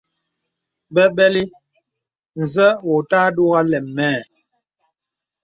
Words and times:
Bəbələ 0.93 1.43
nzə 2.39 2.67
wò 2.85 2.93
òtà 3.01 3.17
àdógā 3.27 3.59
lēm 3.71 3.85
mə. 3.97 4.09